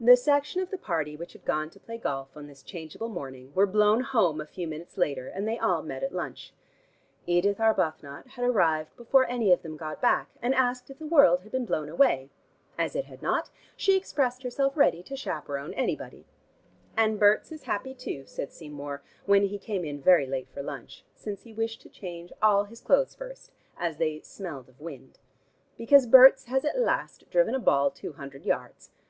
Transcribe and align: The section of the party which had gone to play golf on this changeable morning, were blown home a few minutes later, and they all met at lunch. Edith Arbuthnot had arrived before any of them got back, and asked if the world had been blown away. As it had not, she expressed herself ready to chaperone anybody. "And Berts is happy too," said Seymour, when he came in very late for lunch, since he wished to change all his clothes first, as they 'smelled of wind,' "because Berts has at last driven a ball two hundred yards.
The 0.00 0.16
section 0.16 0.62
of 0.62 0.70
the 0.70 0.78
party 0.78 1.16
which 1.16 1.34
had 1.34 1.44
gone 1.44 1.68
to 1.68 1.78
play 1.78 1.98
golf 1.98 2.34
on 2.34 2.46
this 2.46 2.62
changeable 2.62 3.10
morning, 3.10 3.52
were 3.54 3.66
blown 3.66 4.00
home 4.00 4.40
a 4.40 4.46
few 4.46 4.66
minutes 4.66 4.96
later, 4.96 5.28
and 5.28 5.46
they 5.46 5.58
all 5.58 5.82
met 5.82 6.02
at 6.02 6.14
lunch. 6.14 6.54
Edith 7.26 7.60
Arbuthnot 7.60 8.26
had 8.26 8.44
arrived 8.46 8.96
before 8.96 9.26
any 9.26 9.52
of 9.52 9.60
them 9.60 9.76
got 9.76 10.00
back, 10.00 10.30
and 10.40 10.54
asked 10.54 10.88
if 10.88 10.98
the 10.98 11.04
world 11.04 11.42
had 11.42 11.52
been 11.52 11.66
blown 11.66 11.90
away. 11.90 12.30
As 12.78 12.96
it 12.96 13.04
had 13.04 13.20
not, 13.20 13.50
she 13.76 13.98
expressed 13.98 14.44
herself 14.44 14.78
ready 14.78 15.02
to 15.02 15.14
chaperone 15.14 15.74
anybody. 15.74 16.24
"And 16.96 17.20
Berts 17.20 17.52
is 17.52 17.64
happy 17.64 17.92
too," 17.92 18.24
said 18.24 18.54
Seymour, 18.54 19.02
when 19.26 19.42
he 19.42 19.58
came 19.58 19.84
in 19.84 20.00
very 20.00 20.24
late 20.24 20.48
for 20.48 20.62
lunch, 20.62 21.04
since 21.14 21.42
he 21.42 21.52
wished 21.52 21.82
to 21.82 21.90
change 21.90 22.32
all 22.40 22.64
his 22.64 22.80
clothes 22.80 23.14
first, 23.14 23.52
as 23.76 23.98
they 23.98 24.20
'smelled 24.20 24.70
of 24.70 24.80
wind,' 24.80 25.18
"because 25.76 26.06
Berts 26.06 26.44
has 26.46 26.64
at 26.64 26.78
last 26.78 27.28
driven 27.30 27.54
a 27.54 27.58
ball 27.60 27.90
two 27.90 28.14
hundred 28.14 28.46
yards. 28.46 28.90